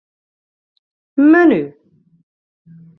Menu. 1.31 1.61